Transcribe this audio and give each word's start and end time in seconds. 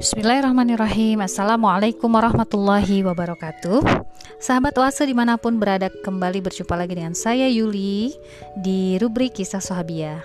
Bismillahirrahmanirrahim. 0.00 1.20
Assalamualaikum 1.20 2.08
warahmatullahi 2.08 3.04
wabarakatuh. 3.04 3.84
Sahabat 4.40 4.72
oase 4.80 5.04
di 5.04 5.12
mana 5.12 5.36
pun 5.36 5.60
berada 5.60 5.92
kembali 5.92 6.40
berjumpa 6.40 6.72
lagi 6.72 6.96
dengan 6.96 7.12
saya 7.12 7.44
Yuli 7.52 8.16
Di 8.56 8.96
rubrik 8.96 9.36
kisah 9.36 9.60
sahabiah 9.60 10.24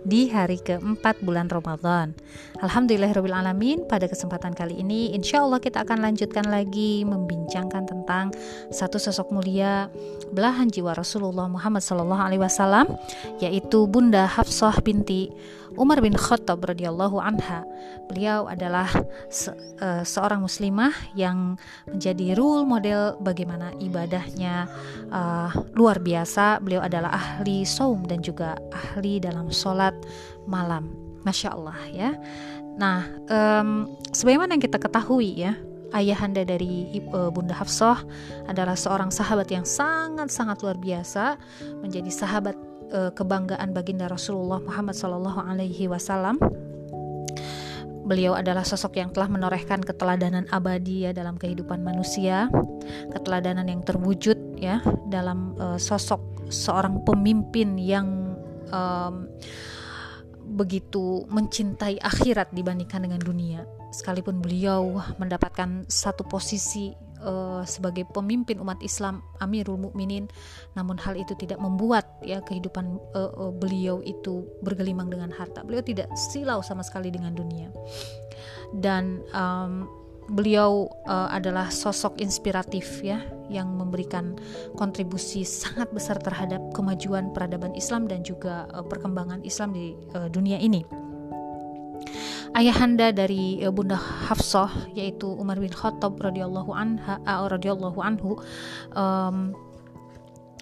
di 0.00 0.32
hari 0.32 0.56
keempat 0.56 1.20
bulan 1.20 1.52
Ramadan. 1.52 2.16
Alhamdulillahirrahmanirrahim 2.64 3.84
Pada 3.84 4.08
kesempatan 4.08 4.56
kali 4.56 4.80
ini 4.80 5.12
Insya 5.12 5.44
Allah 5.44 5.60
kita 5.60 5.84
akan 5.84 6.00
lanjutkan 6.00 6.48
lagi 6.48 7.04
Membincangkan 7.04 7.84
tentang 7.84 8.32
Satu 8.72 8.96
sosok 8.96 9.28
mulia 9.28 9.92
Belahan 10.32 10.72
jiwa 10.72 10.96
Rasulullah 10.96 11.52
Muhammad 11.52 11.84
SAW 11.84 12.96
Yaitu 13.44 13.84
Bunda 13.88 14.24
Hafsah 14.24 14.80
binti 14.80 15.28
Umar 15.78 16.02
bin 16.02 16.14
Khattab 16.16 16.62
radhiyallahu 16.66 17.20
anha. 17.22 17.62
Beliau 18.10 18.50
adalah 18.50 18.90
se 19.30 19.54
uh, 19.82 20.02
seorang 20.02 20.42
muslimah 20.42 20.90
yang 21.14 21.54
menjadi 21.86 22.34
role 22.34 22.66
model 22.66 23.18
bagaimana 23.22 23.74
ibadahnya 23.78 24.66
uh, 25.10 25.50
luar 25.78 26.02
biasa. 26.02 26.58
Beliau 26.64 26.82
adalah 26.82 27.14
ahli 27.14 27.62
saum 27.62 28.02
dan 28.06 28.22
juga 28.24 28.58
ahli 28.74 29.22
dalam 29.22 29.50
sholat 29.52 29.94
malam. 30.50 30.90
Masya 31.20 31.48
Allah 31.52 31.78
ya. 31.92 32.10
Nah, 32.80 33.04
um, 33.28 33.92
sebagaimana 34.08 34.56
yang 34.56 34.64
kita 34.64 34.80
ketahui 34.80 35.36
ya, 35.36 35.52
ayahanda 35.92 36.46
dari 36.46 37.02
uh, 37.12 37.28
Bunda 37.28 37.54
Hafsah 37.54 38.02
adalah 38.48 38.78
seorang 38.78 39.12
sahabat 39.12 39.50
yang 39.50 39.66
sangat-sangat 39.66 40.62
luar 40.64 40.78
biasa, 40.80 41.36
menjadi 41.82 42.08
sahabat 42.08 42.56
uh, 42.92 43.10
kebanggaan 43.14 43.72
baginda 43.72 44.10
Rasulullah 44.10 44.60
Muhammad 44.62 44.94
Sallallahu 44.98 45.40
Alaihi 45.40 45.86
Wasallam. 45.90 46.38
Beliau 48.10 48.34
adalah 48.34 48.66
sosok 48.66 48.98
yang 48.98 49.14
telah 49.14 49.30
menorehkan 49.30 49.86
keteladanan 49.86 50.50
abadi 50.50 51.06
ya 51.06 51.14
dalam 51.14 51.38
kehidupan 51.38 51.78
manusia, 51.86 52.50
keteladanan 53.14 53.70
yang 53.70 53.86
terwujud 53.86 54.58
ya 54.58 54.82
dalam 55.06 55.54
uh, 55.62 55.78
sosok 55.78 56.50
seorang 56.50 57.06
pemimpin 57.06 57.78
yang 57.78 58.34
um, 58.74 59.30
begitu 60.50 61.22
mencintai 61.30 62.02
akhirat 62.02 62.50
dibandingkan 62.50 63.06
dengan 63.06 63.22
dunia. 63.22 63.62
Sekalipun 63.90 64.38
beliau 64.38 65.02
mendapatkan 65.18 65.84
satu 65.90 66.22
posisi 66.26 66.94
uh, 67.22 67.62
sebagai 67.66 68.08
pemimpin 68.08 68.58
umat 68.62 68.80
Islam 68.80 69.20
Amirul 69.42 69.78
Mukminin 69.78 70.30
namun 70.74 70.96
hal 70.96 71.18
itu 71.18 71.36
tidak 71.36 71.60
membuat 71.60 72.06
ya 72.24 72.40
kehidupan 72.40 72.98
uh, 73.12 73.30
uh, 73.34 73.52
beliau 73.52 74.00
itu 74.02 74.46
bergelimang 74.64 75.12
dengan 75.12 75.30
harta. 75.34 75.66
Beliau 75.66 75.84
tidak 75.84 76.08
silau 76.16 76.64
sama 76.64 76.86
sekali 76.86 77.12
dengan 77.12 77.34
dunia. 77.36 77.68
Dan 78.70 79.26
um, 79.34 79.90
beliau 80.30 80.86
uh, 81.10 81.26
adalah 81.34 81.74
sosok 81.74 82.22
inspiratif 82.22 83.02
ya 83.02 83.18
yang 83.50 83.66
memberikan 83.74 84.38
kontribusi 84.78 85.42
sangat 85.66 85.90
besar 85.90 86.22
terhadap 86.22 86.62
kemajuan 86.70 87.34
peradaban 87.34 87.74
Islam 87.74 88.06
dan 88.06 88.22
juga 88.22 88.70
uh, 88.70 88.86
perkembangan 88.86 89.42
Islam 89.42 89.74
di 89.74 89.98
uh, 90.14 90.30
dunia 90.30 90.62
ini 90.62 91.09
ayahanda 92.54 93.14
dari 93.14 93.62
uh, 93.62 93.72
Bunda 93.72 93.96
Hafsah 93.96 94.70
yaitu 94.94 95.26
Umar 95.26 95.58
bin 95.58 95.70
Khattab 95.70 96.18
radhiyallahu 96.18 96.70
anha 96.74 97.18
radhiyallahu 97.26 97.98
anhu 98.02 98.38
um, 98.94 99.54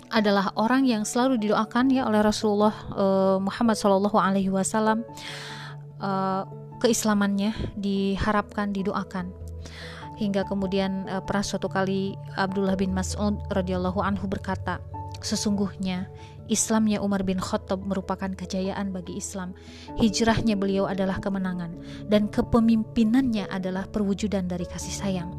adalah 0.09 0.53
orang 0.57 0.89
yang 0.89 1.05
selalu 1.05 1.37
didoakan 1.37 1.93
ya 1.93 2.09
oleh 2.09 2.25
Rasulullah 2.25 2.73
uh, 2.97 3.37
Muhammad 3.41 3.77
Shallallahu 3.77 4.17
Alaihi 4.17 4.49
Wasallam 4.49 5.05
uh, 6.01 6.49
keislamannya 6.81 7.53
diharapkan 7.77 8.73
didoakan. 8.73 9.31
Hingga 10.19 10.49
kemudian 10.51 11.07
uh, 11.07 11.23
pernah 11.23 11.45
suatu 11.45 11.69
kali 11.71 12.17
Abdullah 12.35 12.75
bin 12.75 12.91
Mas'ud 12.97 13.39
radhiyallahu 13.53 14.01
anhu 14.03 14.27
berkata 14.27 14.83
sesungguhnya 15.21 16.09
Islamnya 16.49 17.05
Umar 17.05 17.23
bin 17.23 17.37
Khattab 17.37 17.85
merupakan 17.85 18.29
kejayaan 18.33 18.91
bagi 18.91 19.21
Islam. 19.21 19.53
Hijrahnya 20.01 20.57
beliau 20.57 20.89
adalah 20.89 21.21
kemenangan 21.21 21.77
dan 22.09 22.33
kepemimpinannya 22.33 23.47
adalah 23.53 23.85
perwujudan 23.87 24.49
dari 24.49 24.65
kasih 24.65 24.95
sayang. 24.97 25.31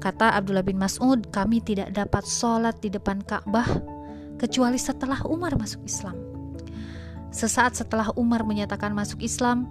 Kata 0.00 0.32
Abdullah 0.32 0.64
bin 0.64 0.80
Mas'ud, 0.80 1.28
kami 1.28 1.60
tidak 1.60 1.92
dapat 1.92 2.24
sholat 2.24 2.80
di 2.80 2.88
depan 2.88 3.20
Ka'bah 3.20 3.68
kecuali 4.40 4.80
setelah 4.80 5.20
Umar 5.28 5.60
masuk 5.60 5.84
Islam. 5.84 6.16
Sesaat 7.28 7.76
setelah 7.76 8.08
Umar 8.16 8.48
menyatakan 8.48 8.96
masuk 8.96 9.20
Islam, 9.20 9.68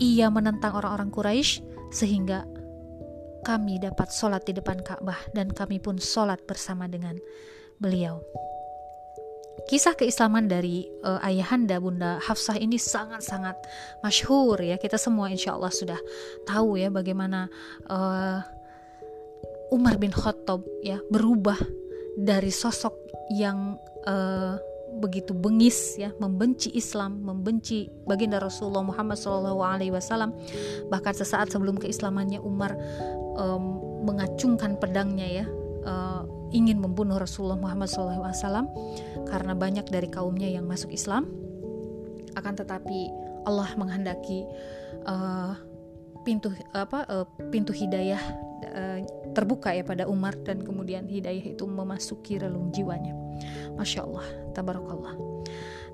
ia 0.00 0.32
menentang 0.32 0.72
orang-orang 0.72 1.12
Quraisy 1.12 1.60
sehingga 1.92 2.48
kami 3.44 3.76
dapat 3.80 4.08
sholat 4.08 4.48
di 4.48 4.56
depan 4.56 4.80
Ka'bah 4.80 5.20
dan 5.36 5.52
kami 5.52 5.78
pun 5.84 6.00
sholat 6.00 6.40
bersama 6.48 6.88
dengan 6.88 7.20
beliau. 7.76 8.24
Kisah 9.66 9.98
keislaman 9.98 10.46
dari 10.46 10.86
uh, 11.02 11.18
ayahanda 11.18 11.82
Bunda 11.82 12.22
Hafsah 12.22 12.54
ini 12.60 12.78
sangat-sangat 12.78 13.58
masyhur 14.06 14.60
ya. 14.62 14.78
Kita 14.78 14.94
semua 14.94 15.26
insya 15.32 15.58
Allah 15.58 15.74
sudah 15.74 15.98
tahu 16.46 16.78
ya 16.78 16.92
bagaimana 16.94 17.50
uh, 17.90 18.38
Umar 19.74 19.98
bin 19.98 20.14
Khattab 20.14 20.62
ya 20.80 21.02
berubah 21.10 21.58
dari 22.14 22.54
sosok 22.54 22.94
yang 23.34 23.76
uh, 24.06 24.56
begitu 24.98 25.36
bengis 25.36 26.00
ya 26.00 26.10
membenci 26.16 26.72
Islam 26.72 27.20
membenci 27.20 27.92
baginda 28.08 28.40
Rasulullah 28.40 28.82
Muhammad 28.82 29.20
SAW 29.20 30.32
bahkan 30.88 31.12
sesaat 31.12 31.52
sebelum 31.52 31.76
keislamannya 31.76 32.40
Umar 32.40 32.72
um, 33.36 33.84
mengacungkan 34.08 34.80
pedangnya 34.80 35.44
ya 35.44 35.46
uh, 35.84 36.24
ingin 36.50 36.80
membunuh 36.80 37.20
Rasulullah 37.20 37.60
Muhammad 37.60 37.92
SAW 37.92 38.68
karena 39.28 39.52
banyak 39.52 39.86
dari 39.88 40.08
kaumnya 40.08 40.48
yang 40.48 40.64
masuk 40.64 40.92
Islam. 40.92 41.28
Akan 42.36 42.54
tetapi 42.54 43.10
Allah 43.44 43.68
menghendaki 43.76 44.44
uh, 45.08 45.56
pintu 46.22 46.52
apa 46.76 47.08
uh, 47.08 47.26
pintu 47.48 47.72
hidayah 47.72 48.20
uh, 48.68 48.98
terbuka 49.32 49.72
ya 49.72 49.84
pada 49.84 50.04
Umar 50.04 50.36
dan 50.44 50.60
kemudian 50.60 51.08
hidayah 51.08 51.56
itu 51.56 51.64
memasuki 51.64 52.36
relung 52.40 52.70
jiwanya. 52.72 53.16
Masya 53.78 54.04
Allah, 54.04 54.26
tabarakallah. 54.52 55.14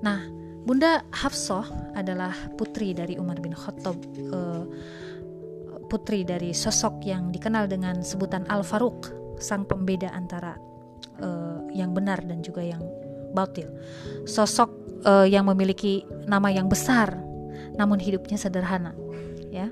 Nah, 0.01 0.27
Bunda 0.65 1.05
Hafsah 1.13 1.93
adalah 1.93 2.33
putri 2.57 2.97
dari 2.97 3.21
Umar 3.21 3.39
bin 3.39 3.53
Khattab. 3.53 3.97
Uh, 4.33 4.65
putri 5.85 6.25
dari 6.25 6.57
sosok 6.57 7.05
yang 7.05 7.29
dikenal 7.29 7.69
dengan 7.69 8.01
sebutan 8.01 8.49
Al 8.49 8.65
Faruq 8.65 9.24
sang 9.39 9.67
pembeda 9.67 10.11
antara 10.13 10.57
uh, 11.23 11.65
yang 11.75 11.95
benar 11.95 12.23
dan 12.23 12.43
juga 12.43 12.63
yang 12.63 12.83
batil. 13.35 13.69
Sosok 14.25 14.71
uh, 15.05 15.27
yang 15.27 15.47
memiliki 15.51 16.07
nama 16.27 16.51
yang 16.51 16.71
besar 16.71 17.19
namun 17.75 17.99
hidupnya 17.99 18.39
sederhana, 18.39 18.95
ya. 19.51 19.67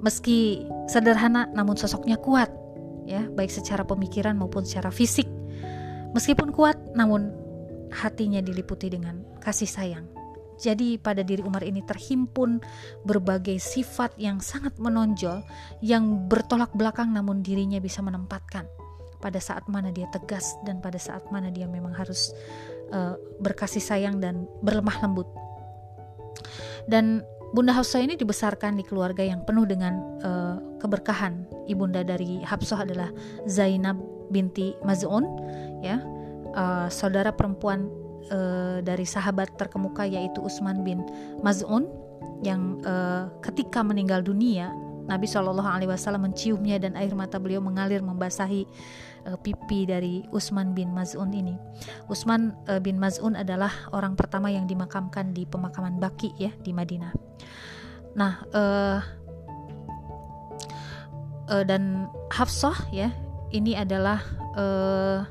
Meski 0.00 0.68
sederhana 0.84 1.48
namun 1.52 1.76
sosoknya 1.76 2.20
kuat, 2.20 2.52
ya, 3.08 3.24
baik 3.32 3.48
secara 3.48 3.84
pemikiran 3.88 4.36
maupun 4.36 4.68
secara 4.68 4.92
fisik. 4.92 5.24
Meskipun 6.12 6.52
kuat 6.52 6.76
namun 6.92 7.32
hatinya 7.88 8.44
diliputi 8.44 8.92
dengan 8.92 9.24
kasih 9.40 9.68
sayang. 9.68 10.19
Jadi 10.60 11.00
pada 11.00 11.24
diri 11.24 11.40
Umar 11.40 11.64
ini 11.64 11.80
terhimpun 11.80 12.60
berbagai 13.08 13.56
sifat 13.56 14.14
yang 14.20 14.44
sangat 14.44 14.76
menonjol 14.76 15.40
yang 15.80 16.28
bertolak 16.28 16.70
belakang 16.76 17.16
namun 17.16 17.40
dirinya 17.40 17.80
bisa 17.80 18.04
menempatkan 18.04 18.68
pada 19.20 19.40
saat 19.40 19.68
mana 19.68 19.92
dia 19.92 20.08
tegas 20.08 20.56
dan 20.64 20.80
pada 20.80 20.96
saat 20.96 21.24
mana 21.28 21.52
dia 21.52 21.68
memang 21.68 21.92
harus 21.92 22.32
uh, 22.92 23.16
berkasih 23.40 23.80
sayang 23.80 24.20
dan 24.20 24.48
berlemah 24.64 24.96
lembut. 25.04 25.28
Dan 26.88 27.20
Bunda 27.50 27.74
Hafsah 27.74 28.00
ini 28.00 28.14
dibesarkan 28.14 28.78
di 28.78 28.84
keluarga 28.86 29.26
yang 29.26 29.42
penuh 29.42 29.66
dengan 29.66 29.98
uh, 30.22 30.56
keberkahan. 30.78 31.44
Ibunda 31.66 32.06
dari 32.06 32.40
Hafsah 32.46 32.86
adalah 32.86 33.10
Zainab 33.44 33.98
binti 34.30 34.72
Maz'un, 34.86 35.26
ya, 35.82 35.98
uh, 36.54 36.86
saudara 36.86 37.34
perempuan 37.34 37.90
uh, 38.30 38.78
dari 38.80 39.04
sahabat 39.04 39.58
terkemuka 39.58 40.06
yaitu 40.06 40.40
Utsman 40.40 40.86
bin 40.86 41.04
Maz'un 41.44 41.86
yang 42.40 42.80
uh, 42.88 43.28
ketika 43.44 43.84
meninggal 43.84 44.24
dunia 44.24 44.72
Nabi 45.10 45.26
Shallallahu 45.26 45.66
Alaihi 45.66 45.90
Wasallam 45.90 46.30
menciumnya 46.30 46.78
dan 46.78 46.94
air 46.94 47.10
mata 47.18 47.42
beliau 47.42 47.58
mengalir 47.58 47.98
membasahi 47.98 48.62
uh, 49.26 49.36
pipi 49.42 49.82
dari 49.82 50.22
Utsman 50.30 50.70
bin 50.70 50.94
Maz'un 50.94 51.34
ini. 51.34 51.58
Utsman 52.06 52.54
uh, 52.70 52.78
bin 52.78 52.94
Maz'un 52.96 53.34
adalah 53.34 53.90
orang 53.90 54.14
pertama 54.14 54.54
yang 54.54 54.70
dimakamkan 54.70 55.34
di 55.34 55.44
pemakaman 55.50 55.98
Baki 55.98 56.38
ya 56.38 56.54
di 56.62 56.70
Madinah. 56.70 57.12
Nah, 58.14 58.32
uh, 58.54 58.98
uh, 61.50 61.64
dan 61.66 62.06
Hafsah 62.30 62.78
ya 62.94 63.10
ini 63.50 63.74
adalah 63.74 64.22
uh, 64.54 65.26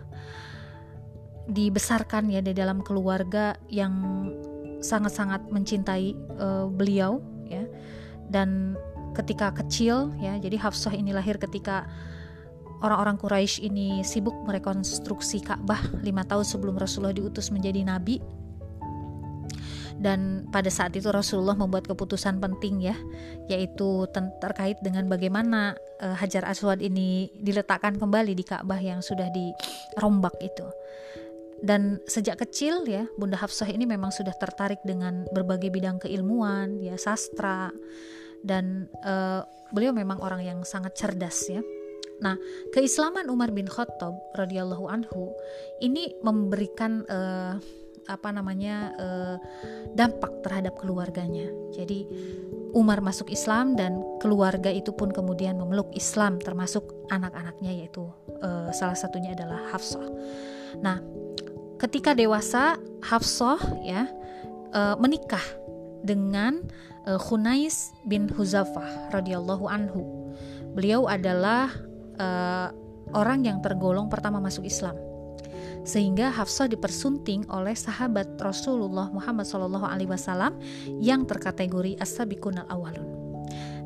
dibesarkan 1.49 2.29
ya 2.29 2.39
di 2.45 2.53
dalam 2.53 2.85
keluarga 2.85 3.57
yang 3.67 3.93
sangat-sangat 4.79 5.49
mencintai 5.49 6.15
uh, 6.39 6.69
beliau 6.69 7.19
ya. 7.49 7.65
Dan 8.29 8.77
ketika 9.17 9.51
kecil 9.51 10.13
ya 10.21 10.37
jadi 10.37 10.55
Hafsah 10.61 10.93
ini 10.93 11.11
lahir 11.11 11.41
ketika 11.41 11.89
orang-orang 12.79 13.17
Quraisy 13.19 13.67
ini 13.67 14.05
sibuk 14.05 14.37
merekonstruksi 14.45 15.43
Ka'bah 15.43 15.81
lima 16.05 16.23
tahun 16.23 16.45
sebelum 16.45 16.77
Rasulullah 16.77 17.15
diutus 17.15 17.49
menjadi 17.49 17.83
nabi. 17.83 18.21
Dan 19.99 20.47
pada 20.47 20.71
saat 20.71 20.95
itu 20.95 21.11
Rasulullah 21.11 21.59
membuat 21.59 21.83
keputusan 21.83 22.39
penting 22.39 22.87
ya 22.87 22.95
yaitu 23.51 24.07
terkait 24.39 24.79
dengan 24.79 25.11
bagaimana 25.11 25.75
uh, 25.99 26.15
Hajar 26.15 26.47
Aswad 26.47 26.79
ini 26.79 27.27
diletakkan 27.35 27.99
kembali 27.99 28.31
di 28.31 28.47
Ka'bah 28.47 28.79
yang 28.79 29.03
sudah 29.03 29.27
dirombak 29.27 30.39
itu 30.39 30.63
dan 31.59 31.99
sejak 32.07 32.39
kecil 32.39 32.87
ya 32.87 33.07
Bunda 33.19 33.35
Hafsah 33.35 33.67
ini 33.67 33.83
memang 33.83 34.11
sudah 34.15 34.33
tertarik 34.35 34.79
dengan 34.87 35.27
berbagai 35.35 35.71
bidang 35.71 35.99
keilmuan 35.99 36.79
ya 36.79 36.95
sastra 36.95 37.71
dan 38.43 38.87
uh, 39.03 39.43
beliau 39.75 39.91
memang 39.91 40.23
orang 40.23 40.41
yang 40.43 40.59
sangat 40.63 40.95
cerdas 40.95 41.51
ya 41.51 41.59
Nah, 42.19 42.35
keislaman 42.75 43.31
Umar 43.31 43.55
bin 43.55 43.65
Khattab 43.67 44.15
radhiyallahu 44.35 44.91
anhu 44.91 45.31
ini 45.79 46.11
memberikan 46.19 47.07
uh, 47.07 47.55
apa 48.09 48.29
namanya 48.33 48.91
uh, 48.99 49.35
dampak 49.95 50.43
terhadap 50.43 50.75
keluarganya. 50.75 51.47
Jadi 51.71 52.09
Umar 52.75 53.01
masuk 53.01 53.31
Islam 53.31 53.73
dan 53.73 54.01
keluarga 54.21 54.69
itu 54.69 54.93
pun 54.93 55.09
kemudian 55.09 55.57
memeluk 55.57 55.89
Islam 55.95 56.37
termasuk 56.37 56.85
anak-anaknya 57.09 57.71
yaitu 57.85 58.05
uh, 58.43 58.69
salah 58.75 58.97
satunya 58.99 59.33
adalah 59.33 59.71
Hafsah. 59.73 60.05
Nah, 60.83 61.01
ketika 61.79 62.11
dewasa 62.13 62.75
Hafsah 62.99 63.59
ya 63.81 64.11
uh, 64.75 64.99
menikah 64.99 65.43
dengan 66.03 66.59
uh, 67.07 67.17
Khunais 67.17 67.95
bin 68.03 68.27
Huzafah 68.27 69.15
radhiyallahu 69.15 69.65
anhu. 69.65 70.03
Beliau 70.75 71.09
adalah 71.09 71.71
uh, 72.19 72.69
orang 73.15 73.47
yang 73.47 73.57
tergolong 73.63 74.11
pertama 74.11 74.37
masuk 74.37 74.67
Islam 74.67 74.95
sehingga 75.87 76.29
Hafsah 76.29 76.67
dipersunting 76.69 77.47
oleh 77.49 77.73
sahabat 77.73 78.37
Rasulullah 78.37 79.09
Muhammad 79.09 79.47
Wasallam 79.47 80.59
yang 80.99 81.23
terkategori 81.23 81.97
as-sabiqun 81.97 82.61
al-awalun. 82.61 83.07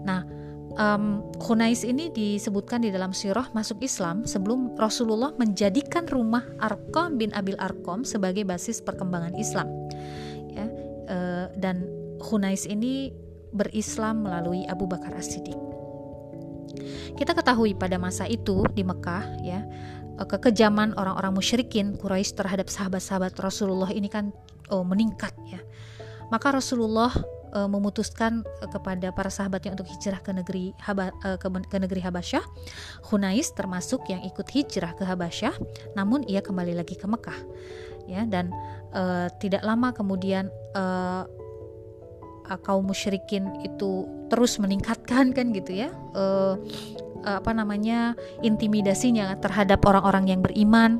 Nah, 0.03 0.27
um, 0.77 1.25
Khunais 1.39 1.81
ini 1.85 2.09
disebutkan 2.13 2.83
di 2.83 2.89
dalam 2.89 3.11
sirah 3.11 3.49
masuk 3.51 3.81
Islam 3.81 4.23
sebelum 4.23 4.77
Rasulullah 4.77 5.33
menjadikan 5.37 6.05
rumah 6.09 6.43
Arqam 6.61 7.17
bin 7.17 7.33
Abil 7.33 7.57
Arqam 7.57 8.05
sebagai 8.07 8.43
basis 8.47 8.79
perkembangan 8.79 9.33
Islam. 9.35 9.67
Ya, 10.53 10.65
uh, 11.09 11.45
dan 11.57 11.87
Khunais 12.21 12.65
ini 12.69 13.11
berislam 13.53 14.25
melalui 14.25 14.65
Abu 14.65 14.89
Bakar 14.89 15.13
As-Siddiq. 15.13 15.59
Kita 17.13 17.37
ketahui 17.37 17.77
pada 17.77 18.01
masa 18.01 18.25
itu 18.25 18.65
di 18.73 18.81
Mekah 18.81 19.25
ya 19.45 19.61
Eh, 20.13 20.27
kekejaman 20.29 20.93
orang-orang 20.93 21.33
musyrikin 21.33 21.97
Quraisy 21.97 22.37
terhadap 22.37 22.69
sahabat-sahabat 22.69 23.33
Rasulullah 23.41 23.89
ini 23.89 24.05
kan 24.05 24.29
oh, 24.69 24.85
meningkat 24.85 25.33
ya. 25.49 25.57
Maka 26.29 26.53
Rasulullah 26.53 27.09
uh, 27.53 27.69
memutuskan 27.69 28.41
uh, 28.61 28.69
kepada 28.69 29.13
para 29.13 29.29
sahabatnya 29.29 29.77
untuk 29.77 29.87
hijrah 29.87 30.19
ke 30.19 30.33
negeri 30.33 30.73
Haba, 30.81 31.13
uh, 31.23 31.37
ke, 31.37 31.47
ke 31.69 31.77
negeri 31.77 32.01
Habasyah. 32.01 32.43
Hunais 33.13 33.53
termasuk 33.53 34.03
yang 34.09 34.25
ikut 34.25 34.49
hijrah 34.49 34.97
ke 34.97 35.05
Habasyah, 35.05 35.53
namun 35.93 36.25
ia 36.25 36.41
kembali 36.41 36.73
lagi 36.73 36.97
ke 36.97 37.05
Mekah. 37.05 37.39
Ya, 38.03 38.27
dan 38.27 38.51
uh, 38.91 39.31
tidak 39.39 39.63
lama 39.63 39.95
kemudian 39.95 40.51
uh, 40.75 41.23
kaum 42.67 42.83
musyrikin 42.91 43.47
itu 43.63 44.03
terus 44.27 44.59
meningkatkan 44.59 45.31
kan 45.31 45.55
gitu 45.55 45.87
ya. 45.87 45.89
Uh, 47.23 47.39
apa 47.39 47.55
namanya 47.55 48.19
intimidasinya 48.43 49.39
terhadap 49.39 49.79
orang-orang 49.87 50.27
yang 50.27 50.41
beriman 50.43 50.99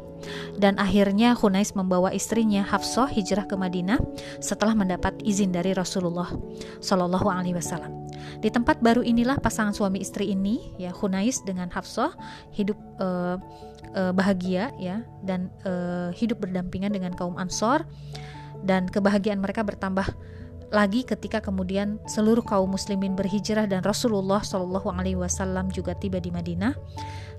dan 0.56 0.80
akhirnya 0.80 1.36
Hunais 1.36 1.76
membawa 1.76 2.16
istrinya 2.16 2.64
Hafsah 2.64 3.12
hijrah 3.12 3.44
ke 3.44 3.60
Madinah 3.60 4.00
setelah 4.40 4.72
mendapat 4.72 5.20
izin 5.28 5.52
dari 5.52 5.76
Rasulullah 5.76 6.32
Shallallahu 6.80 7.28
Alaihi 7.28 7.60
Wasallam. 7.60 8.08
Di 8.40 8.48
tempat 8.48 8.80
baru 8.80 9.04
inilah 9.04 9.40
pasangan 9.40 9.76
suami 9.76 10.00
istri 10.00 10.32
ini 10.32 10.74
ya 10.80 10.96
Hunais 10.96 11.44
dengan 11.44 11.68
Hafsah 11.68 12.16
hidup 12.56 12.80
uh, 13.04 13.36
uh, 13.96 14.12
bahagia 14.16 14.72
ya 14.80 15.04
dan 15.28 15.52
uh, 15.68 16.10
hidup 16.16 16.40
berdampingan 16.44 16.96
dengan 16.96 17.12
kaum 17.14 17.36
Ansor 17.36 17.84
dan 18.64 18.88
kebahagiaan 18.88 19.44
mereka 19.44 19.62
bertambah 19.62 20.08
lagi 20.74 21.06
ketika 21.06 21.38
kemudian 21.38 22.02
seluruh 22.10 22.42
kaum 22.42 22.74
muslimin 22.74 23.14
berhijrah 23.14 23.70
dan 23.70 23.86
Rasulullah 23.86 24.42
Shallallahu 24.42 24.90
Alaihi 24.90 25.22
Wasallam 25.22 25.70
juga 25.70 25.94
tiba 25.94 26.18
di 26.18 26.34
Madinah 26.34 26.74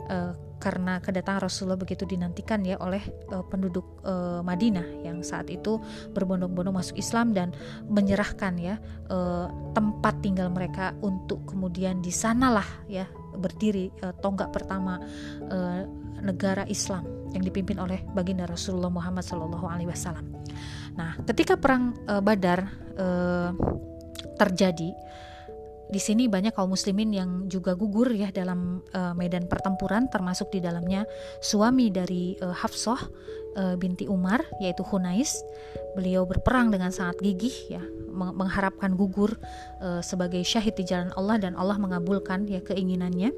uh, 0.07 0.33
karena 0.63 1.03
kedatangan 1.03 1.45
Rasulullah 1.45 1.77
begitu 1.77 2.07
dinantikan 2.07 2.63
ya 2.63 2.79
oleh 2.79 3.03
uh, 3.35 3.43
penduduk 3.43 4.01
uh, 4.07 4.41
Madinah 4.41 5.03
yang 5.03 5.21
saat 5.27 5.51
itu 5.51 5.83
berbondong-bondong 6.15 6.79
masuk 6.79 6.97
Islam 6.97 7.35
dan 7.35 7.51
menyerahkan 7.91 8.55
ya 8.57 8.79
uh, 9.11 9.51
tempat 9.75 10.15
tinggal 10.23 10.49
mereka 10.49 10.95
untuk 11.03 11.43
kemudian 11.51 12.01
di 12.01 12.15
sanalah 12.15 12.65
ya 12.87 13.05
berdiri 13.35 13.91
uh, 14.07 14.15
tonggak 14.23 14.55
pertama 14.55 15.03
uh, 15.51 15.83
negara 16.23 16.65
Islam 16.71 17.05
yang 17.35 17.43
dipimpin 17.43 17.83
oleh 17.83 18.01
baginda 18.15 18.47
Rasulullah 18.47 18.89
Muhammad 18.89 19.27
Shallallahu 19.27 19.67
Alaihi 19.67 19.91
Wasallam. 19.91 20.31
Nah, 20.95 21.19
ketika 21.27 21.59
perang 21.59 21.95
uh, 22.07 22.23
Badar 22.23 22.71
uh, 22.99 23.51
terjadi, 24.39 24.95
di 25.95 26.03
sini 26.03 26.27
banyak 26.27 26.59
kaum 26.59 26.75
muslimin 26.75 27.15
yang 27.15 27.31
juga 27.47 27.79
gugur 27.79 28.11
ya 28.11 28.35
dalam 28.35 28.83
uh, 28.91 29.15
medan 29.15 29.47
pertempuran 29.47 30.11
termasuk 30.11 30.51
di 30.51 30.59
dalamnya 30.59 31.07
suami 31.39 31.87
dari 31.87 32.35
uh, 32.43 32.51
Hafsah 32.51 32.99
uh, 33.55 33.79
binti 33.79 34.11
Umar 34.11 34.43
yaitu 34.59 34.83
Hunais. 34.83 35.39
Beliau 35.95 36.27
berperang 36.27 36.75
dengan 36.75 36.91
sangat 36.91 37.23
gigih 37.23 37.79
ya 37.79 37.83
mengharapkan 38.11 38.99
gugur 38.99 39.39
uh, 39.79 40.03
sebagai 40.03 40.43
syahid 40.43 40.75
di 40.75 40.83
jalan 40.83 41.15
Allah 41.15 41.39
dan 41.39 41.55
Allah 41.55 41.79
mengabulkan 41.79 42.51
ya 42.51 42.59
keinginannya. 42.59 43.31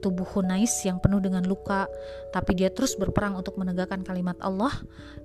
Tubuh 0.00 0.24
Hunais 0.24 0.72
yang 0.88 1.04
penuh 1.04 1.20
dengan 1.20 1.44
luka 1.44 1.84
tapi 2.32 2.56
dia 2.56 2.72
terus 2.72 2.96
berperang 2.96 3.36
untuk 3.36 3.60
menegakkan 3.60 4.00
kalimat 4.00 4.40
Allah 4.40 4.72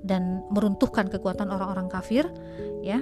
dan 0.04 0.44
meruntuhkan 0.51 1.07
kekuatan 1.07 1.48
orang-orang 1.48 1.88
kafir 1.88 2.27
ya. 2.83 3.00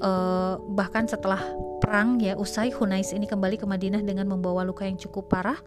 Uh, 0.00 0.56
bahkan 0.72 1.04
setelah 1.04 1.36
perang 1.76 2.16
ya 2.16 2.32
usai 2.32 2.72
Hunais 2.72 3.12
ini 3.12 3.28
kembali 3.28 3.60
ke 3.60 3.68
Madinah 3.68 4.00
dengan 4.00 4.32
membawa 4.32 4.64
luka 4.64 4.88
yang 4.88 4.96
cukup 4.96 5.28
parah. 5.28 5.60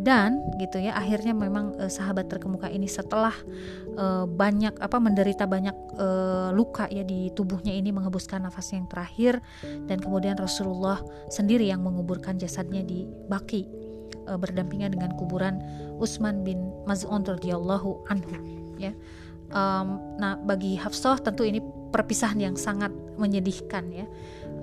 Dan 0.00 0.40
gitu 0.56 0.80
ya 0.80 0.96
akhirnya 0.96 1.36
memang 1.36 1.76
uh, 1.76 1.92
sahabat 1.92 2.32
terkemuka 2.32 2.72
ini 2.72 2.88
setelah 2.88 3.36
uh, 4.00 4.24
banyak 4.24 4.80
apa 4.80 4.96
menderita 4.96 5.44
banyak 5.44 5.76
luka 6.58 6.90
ya 6.90 7.06
di 7.06 7.30
tubuhnya 7.38 7.70
ini 7.70 7.94
menghembuskan 7.94 8.42
nafasnya 8.42 8.82
yang 8.82 8.88
terakhir. 8.90 9.32
Dan 9.86 10.00
kemudian 10.02 10.34
Rasulullah 10.34 10.98
sendiri 11.30 11.68
yang 11.68 11.84
menguburkan 11.84 12.40
jasadnya 12.40 12.82
di 12.82 13.06
Baki 13.30 13.68
berdampingan 14.24 14.96
dengan 14.96 15.12
kuburan 15.20 15.60
Utsman 16.00 16.42
bin 16.42 16.72
Maz'un 16.88 17.22
radhiyallahu 17.22 18.08
anhu 18.08 18.32
ya. 18.80 18.90
Um, 19.54 20.00
nah 20.18 20.34
bagi 20.40 20.74
Hafsah 20.74 21.20
tentu 21.20 21.44
ini 21.46 21.60
perpisahan 21.94 22.42
yang 22.42 22.58
sangat 22.58 22.90
menyedihkan 23.14 23.86
ya 23.94 24.06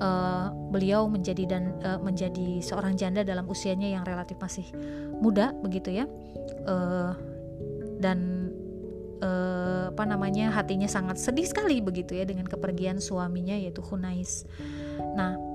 uh, 0.03 0.51
beliau 0.67 1.07
menjadi 1.07 1.47
dan 1.47 1.79
uh, 1.79 1.95
menjadi 2.03 2.59
seorang 2.59 2.99
janda 2.99 3.23
dalam 3.23 3.47
usianya 3.47 3.87
yang 3.87 4.03
relatif 4.03 4.35
masih 4.35 4.67
muda 5.23 5.55
begitu 5.63 6.03
ya 6.03 6.05
uh, 6.67 7.15
dan 8.03 8.51
uh, 9.23 9.95
apa 9.95 10.03
namanya 10.03 10.51
hatinya 10.51 10.91
sangat 10.91 11.15
sedih 11.23 11.47
sekali 11.47 11.79
begitu 11.79 12.19
ya 12.19 12.27
dengan 12.27 12.51
kepergian 12.51 12.99
suaminya 12.99 13.55
yaitu 13.55 13.79
Hunais. 13.79 14.43
Nah 15.15 15.50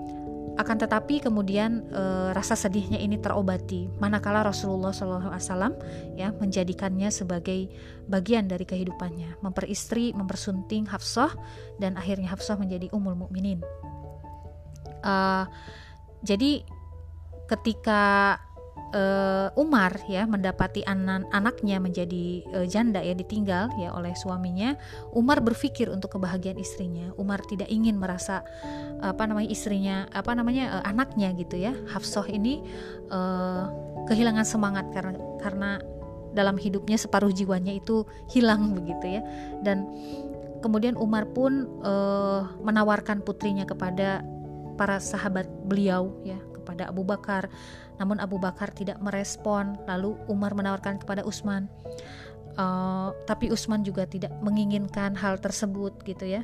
akan 0.57 0.77
tetapi 0.81 1.21
kemudian 1.21 1.85
e, 1.93 2.33
rasa 2.33 2.57
sedihnya 2.57 2.97
ini 2.97 3.21
terobati. 3.21 3.93
Manakala 4.01 4.41
Rasulullah 4.41 4.91
SAW 4.91 5.77
ya 6.17 6.33
menjadikannya 6.33 7.13
sebagai 7.13 7.69
bagian 8.09 8.49
dari 8.49 8.65
kehidupannya. 8.65 9.45
Memperistri 9.45 10.17
mempersunting 10.17 10.89
Hafsah 10.89 11.37
dan 11.77 12.01
akhirnya 12.01 12.33
Hafsah 12.33 12.57
menjadi 12.57 12.89
umul 12.97 13.15
mukminin. 13.15 13.61
Uh, 15.05 15.45
jadi 16.25 16.65
ketika 17.47 18.37
uh, 18.95 19.49
Umar 19.59 19.99
ya 20.07 20.29
mendapati 20.29 20.85
anak 20.87 21.27
anaknya 21.33 21.81
menjadi 21.83 22.45
uh, 22.55 22.67
janda 22.69 23.03
ya 23.03 23.17
ditinggal 23.17 23.73
ya 23.81 23.91
oleh 23.97 24.13
suaminya 24.15 24.77
Umar 25.17 25.43
berpikir 25.43 25.91
untuk 25.91 26.19
kebahagiaan 26.19 26.61
istrinya. 26.61 27.11
Umar 27.17 27.43
tidak 27.49 27.67
ingin 27.73 27.97
merasa 27.99 28.45
apa 29.01 29.25
namanya 29.29 29.49
istrinya 29.51 29.97
apa 30.13 30.37
namanya 30.37 30.81
uh, 30.81 30.85
anaknya 30.87 31.33
gitu 31.35 31.57
ya. 31.59 31.73
Hafsah 31.91 32.29
ini 32.31 32.63
uh, 33.11 33.71
kehilangan 34.07 34.47
semangat 34.47 34.87
karena 34.95 35.19
karena 35.41 35.71
dalam 36.37 36.61
hidupnya 36.61 37.01
separuh 37.01 37.33
jiwanya 37.33 37.73
itu 37.73 38.05
hilang 38.31 38.77
begitu 38.77 39.19
ya. 39.19 39.23
Dan 39.65 39.89
kemudian 40.61 40.99
Umar 41.01 41.31
pun 41.33 41.81
uh, 41.81 42.45
menawarkan 42.61 43.25
putrinya 43.25 43.65
kepada 43.65 44.21
para 44.77 45.01
sahabat 45.01 45.49
beliau 45.65 46.13
ya 46.21 46.37
kepada 46.53 46.93
Abu 46.93 47.07
Bakar 47.07 47.49
namun 47.97 48.21
Abu 48.21 48.37
Bakar 48.37 48.73
tidak 48.73 49.01
merespon 49.01 49.77
lalu 49.89 50.17
Umar 50.29 50.53
menawarkan 50.53 51.01
kepada 51.01 51.25
Utsman 51.25 51.69
uh, 52.61 53.13
tapi 53.25 53.49
Utsman 53.53 53.83
juga 53.85 54.05
tidak 54.05 54.33
menginginkan 54.41 55.17
hal 55.17 55.41
tersebut 55.41 55.97
gitu 56.05 56.29
ya 56.29 56.43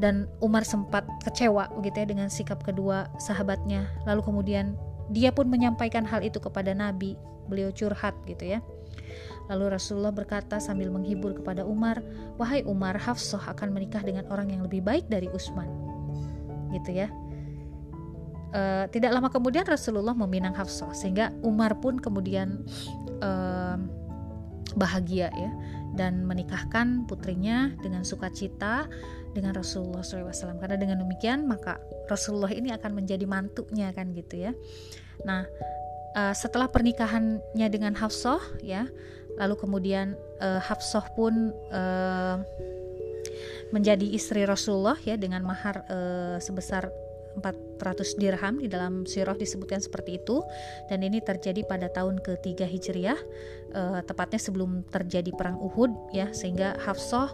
dan 0.00 0.26
Umar 0.40 0.64
sempat 0.64 1.04
kecewa 1.20 1.68
begitu 1.76 2.02
ya 2.02 2.06
dengan 2.08 2.28
sikap 2.32 2.64
kedua 2.64 3.12
sahabatnya 3.20 3.86
lalu 4.08 4.24
kemudian 4.24 4.74
dia 5.12 5.28
pun 5.34 5.46
menyampaikan 5.46 6.08
hal 6.08 6.24
itu 6.24 6.40
kepada 6.40 6.72
Nabi 6.72 7.14
beliau 7.46 7.68
curhat 7.74 8.16
gitu 8.24 8.56
ya 8.56 8.64
Lalu 9.50 9.74
Rasulullah 9.74 10.14
berkata 10.14 10.62
sambil 10.62 10.88
menghibur 10.92 11.34
kepada 11.34 11.66
Umar, 11.66 12.00
"Wahai 12.38 12.62
Umar, 12.62 12.94
Hafsah 12.96 13.42
akan 13.52 13.74
menikah 13.74 14.00
dengan 14.04 14.28
orang 14.30 14.54
yang 14.54 14.62
lebih 14.62 14.84
baik 14.84 15.10
dari 15.10 15.26
Utsman." 15.32 15.68
Gitu 16.70 16.94
ya. 17.04 17.12
Uh, 18.52 18.84
tidak 18.92 19.16
lama 19.16 19.32
kemudian 19.32 19.64
Rasulullah 19.64 20.12
meminang 20.12 20.52
Hafsah 20.52 20.92
sehingga 20.92 21.32
Umar 21.40 21.80
pun 21.80 21.96
kemudian 21.96 22.60
uh, 23.24 23.80
bahagia 24.76 25.32
ya 25.32 25.50
dan 25.92 26.24
menikahkan 26.24 27.04
putrinya 27.04 27.72
dengan 27.80 28.04
sukacita 28.04 28.88
dengan 29.32 29.56
Rasulullah 29.56 30.04
SAW 30.04 30.60
karena 30.60 30.76
dengan 30.76 31.00
demikian 31.04 31.48
maka 31.48 31.80
Rasulullah 32.08 32.52
ini 32.52 32.72
akan 32.72 32.92
menjadi 32.92 33.24
mantunya 33.24 33.92
kan 33.92 34.12
gitu 34.12 34.48
ya. 34.48 34.52
Nah 35.24 35.48
uh, 36.16 36.34
setelah 36.36 36.68
pernikahannya 36.68 37.68
dengan 37.72 37.96
Hafsah 37.96 38.40
ya 38.60 38.88
lalu 39.40 39.56
kemudian 39.56 40.16
uh, 40.40 40.60
Hafsah 40.60 41.08
pun 41.16 41.56
uh, 41.72 42.36
menjadi 43.72 44.04
istri 44.12 44.44
Rasulullah 44.44 45.00
ya 45.00 45.16
dengan 45.16 45.44
mahar 45.44 45.88
uh, 45.88 46.36
sebesar 46.36 46.92
400 47.38 48.20
dirham 48.20 48.60
di 48.60 48.68
dalam 48.68 49.08
sirah 49.08 49.34
disebutkan 49.34 49.80
seperti 49.80 50.20
itu 50.20 50.44
dan 50.92 51.02
ini 51.02 51.18
terjadi 51.24 51.64
pada 51.64 51.88
tahun 51.88 52.20
ketiga 52.20 52.68
hijriah 52.68 53.18
uh, 53.74 54.00
tepatnya 54.04 54.40
sebelum 54.40 54.84
terjadi 54.88 55.32
perang 55.32 55.58
Uhud 55.58 56.12
ya 56.12 56.30
sehingga 56.30 56.76
Hafsah 56.82 57.32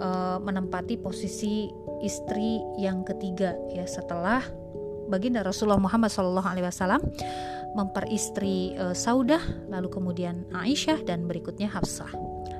uh, 0.00 0.38
menempati 0.38 0.98
posisi 1.00 1.68
istri 2.04 2.62
yang 2.78 3.02
ketiga 3.02 3.56
ya 3.72 3.84
setelah 3.88 4.44
baginda 5.08 5.44
Rasulullah 5.44 5.80
Muhammad 5.80 6.08
SAW 6.08 7.02
memperistri 7.74 8.78
uh, 8.78 8.94
Saudah 8.94 9.42
lalu 9.68 9.90
kemudian 9.90 10.46
Aisyah 10.54 11.02
dan 11.02 11.26
berikutnya 11.26 11.66
Hafsah. 11.68 12.08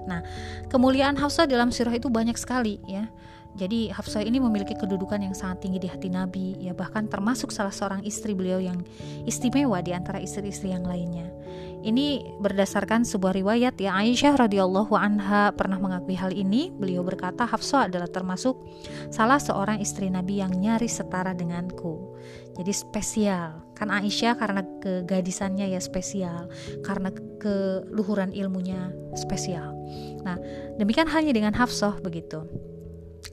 Nah, 0.04 0.20
kemuliaan 0.68 1.16
Hafsah 1.16 1.46
dalam 1.46 1.70
sirah 1.70 1.94
itu 1.94 2.10
banyak 2.10 2.36
sekali 2.36 2.82
ya. 2.84 3.08
Jadi 3.54 3.86
Hafsah 3.94 4.26
ini 4.26 4.42
memiliki 4.42 4.74
kedudukan 4.74 5.22
yang 5.22 5.34
sangat 5.34 5.62
tinggi 5.62 5.78
di 5.78 5.86
hati 5.86 6.10
Nabi, 6.10 6.58
ya 6.58 6.74
bahkan 6.74 7.06
termasuk 7.06 7.54
salah 7.54 7.70
seorang 7.70 8.02
istri 8.02 8.34
beliau 8.34 8.58
yang 8.58 8.82
istimewa 9.30 9.78
di 9.78 9.94
antara 9.94 10.18
istri-istri 10.18 10.74
yang 10.74 10.82
lainnya. 10.82 11.30
Ini 11.84 12.40
berdasarkan 12.40 13.04
sebuah 13.04 13.36
riwayat 13.36 13.76
ya 13.76 13.94
Aisyah 14.00 14.40
radhiyallahu 14.48 14.96
anha 14.96 15.52
pernah 15.52 15.76
mengakui 15.76 16.16
hal 16.16 16.32
ini. 16.32 16.72
Beliau 16.72 17.04
berkata 17.04 17.44
Hafsah 17.44 17.92
adalah 17.92 18.08
termasuk 18.08 18.56
salah 19.12 19.36
seorang 19.36 19.78
istri 19.84 20.08
Nabi 20.08 20.40
yang 20.40 20.50
nyaris 20.50 20.98
setara 20.98 21.36
denganku. 21.36 22.16
Jadi 22.56 22.72
spesial. 22.72 23.60
Kan 23.76 23.92
Aisyah 23.92 24.34
karena 24.34 24.64
kegadisannya 24.80 25.76
ya 25.76 25.80
spesial, 25.82 26.48
karena 26.82 27.12
keluhuran 27.36 28.32
ilmunya 28.32 28.88
spesial. 29.12 29.76
Nah, 30.24 30.40
demikian 30.80 31.06
halnya 31.06 31.36
dengan 31.36 31.52
Hafsah 31.52 32.00
begitu. 32.00 32.48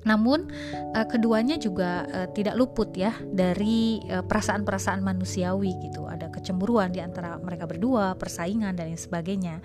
Namun 0.07 0.49
uh, 0.95 1.05
keduanya 1.05 1.59
juga 1.61 2.07
uh, 2.09 2.27
tidak 2.31 2.55
luput 2.57 2.91
ya 2.95 3.13
dari 3.31 4.01
perasaan 4.01 4.63
perasaan-perasaan 4.65 5.01
manusiawi 5.01 5.71
gitu. 5.89 6.07
Ada 6.07 6.29
kecemburuan 6.33 6.91
di 6.91 6.99
antara 6.99 7.37
mereka 7.39 7.69
berdua, 7.69 8.15
persaingan 8.17 8.75
dan 8.75 8.91
lain 8.91 8.99
sebagainya. 8.99 9.61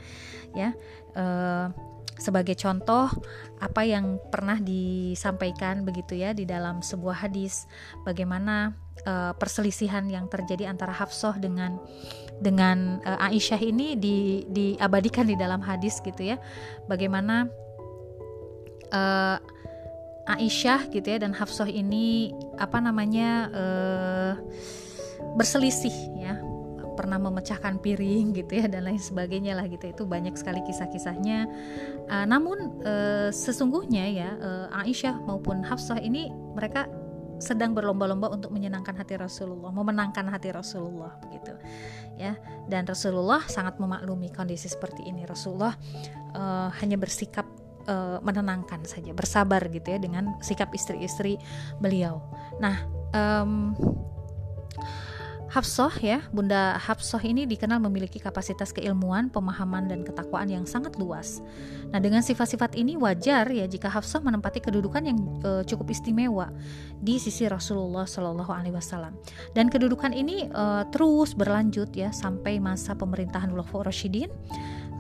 Ya. 0.53 0.73
Uh, 1.17 1.73
sebagai 2.17 2.57
contoh 2.57 3.13
apa 3.61 3.85
yang 3.85 4.17
pernah 4.33 4.57
disampaikan 4.57 5.85
begitu 5.85 6.17
ya 6.17 6.33
di 6.33 6.49
dalam 6.49 6.81
sebuah 6.81 7.29
hadis 7.29 7.69
bagaimana 8.09 8.73
uh, 9.05 9.37
perselisihan 9.37 10.09
yang 10.09 10.25
terjadi 10.33 10.73
antara 10.73 10.97
Hafsah 10.97 11.37
dengan 11.37 11.77
dengan 12.41 13.05
uh, 13.05 13.21
Aisyah 13.21 13.61
ini 13.61 14.01
di 14.01 14.49
diabadikan 14.49 15.29
di 15.29 15.37
dalam 15.37 15.61
hadis 15.61 16.01
gitu 16.01 16.25
ya. 16.25 16.41
Bagaimana 16.89 17.53
uh, 18.93 19.37
Aisyah 20.27 20.91
gitu 20.91 21.07
ya 21.07 21.19
dan 21.23 21.33
Hafsah 21.33 21.71
ini 21.71 22.35
apa 22.59 22.83
namanya 22.83 23.31
uh, 23.55 24.33
berselisih 25.39 25.95
ya 26.19 26.43
pernah 26.97 27.21
memecahkan 27.21 27.79
piring 27.79 28.33
gitu 28.33 28.57
ya 28.57 28.67
dan 28.67 28.89
lain 28.89 28.99
sebagainya 28.99 29.53
lah 29.53 29.69
gitu 29.69 29.93
itu 29.93 30.03
banyak 30.09 30.33
sekali 30.35 30.65
kisah-kisahnya 30.65 31.47
uh, 32.09 32.25
namun 32.27 32.83
uh, 32.83 33.29
sesungguhnya 33.31 34.05
ya 34.11 34.31
uh, 34.41 34.81
Aisyah 34.83 35.23
maupun 35.29 35.63
Hafsah 35.63 36.01
ini 36.01 36.33
mereka 36.57 36.89
sedang 37.37 37.77
berlomba-lomba 37.77 38.33
untuk 38.33 38.49
menyenangkan 38.49 38.97
hati 38.97 39.21
Rasulullah, 39.21 39.69
memenangkan 39.69 40.25
hati 40.33 40.57
Rasulullah 40.57 41.21
begitu. 41.21 41.53
Ya, 42.17 42.41
dan 42.65 42.89
Rasulullah 42.89 43.45
sangat 43.45 43.77
memaklumi 43.77 44.33
kondisi 44.33 44.73
seperti 44.73 45.05
ini. 45.05 45.29
Rasulullah 45.29 45.77
uh, 46.33 46.73
hanya 46.81 46.97
bersikap 46.97 47.45
uh, 47.89 48.19
menenangkan 48.23 48.85
saja, 48.85 49.15
bersabar 49.17 49.63
gitu 49.71 49.87
ya 49.95 49.99
dengan 49.99 50.39
sikap 50.43 50.71
istri-istri 50.75 51.41
beliau. 51.81 52.23
Nah, 52.63 52.87
um, 53.15 53.75
Hafsah 55.47 55.95
ya, 56.05 56.21
Bunda 56.37 56.77
Hafsah 56.77 57.23
ini 57.25 57.49
dikenal 57.49 57.81
memiliki 57.81 58.21
kapasitas 58.21 58.77
keilmuan, 58.77 59.33
pemahaman 59.33 59.89
dan 59.89 60.05
ketakwaan 60.05 60.53
yang 60.53 60.69
sangat 60.69 61.01
luas. 61.01 61.41
Nah, 61.95 62.03
dengan 62.03 62.21
sifat-sifat 62.21 62.77
ini 62.77 62.99
wajar 63.01 63.49
ya 63.49 63.65
jika 63.65 63.89
Hafsah 63.89 64.21
menempati 64.21 64.61
kedudukan 64.61 65.01
yang 65.07 65.17
uh, 65.47 65.65
cukup 65.65 65.95
istimewa 65.95 66.53
di 67.01 67.17
sisi 67.17 67.49
Rasulullah 67.49 68.05
Shallallahu 68.05 68.53
alaihi 68.53 68.77
wasallam. 68.77 69.17
Dan 69.57 69.73
kedudukan 69.73 70.13
ini 70.13 70.45
uh, 70.53 70.85
terus 70.93 71.33
berlanjut 71.33 71.89
ya 71.97 72.13
sampai 72.13 72.61
masa 72.61 72.93
pemerintahan 72.93 73.49
Khulafaur 73.49 73.89
Rasyidin 73.89 74.29